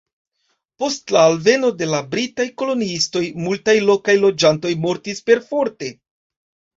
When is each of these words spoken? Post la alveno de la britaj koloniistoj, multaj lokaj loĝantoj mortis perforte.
Post 0.83 1.11
la 1.15 1.19
alveno 1.31 1.67
de 1.81 1.87
la 1.91 1.99
britaj 2.15 2.45
koloniistoj, 2.61 3.21
multaj 3.41 3.75
lokaj 3.91 4.15
loĝantoj 4.23 4.73
mortis 4.87 5.21
perforte. 5.29 5.91